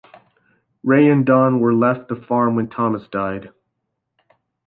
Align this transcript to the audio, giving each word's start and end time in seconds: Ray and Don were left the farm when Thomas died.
Ray 0.83 1.11
and 1.11 1.27
Don 1.27 1.59
were 1.59 1.75
left 1.75 2.07
the 2.07 2.15
farm 2.15 2.55
when 2.55 2.69
Thomas 2.69 3.07
died. 3.07 3.51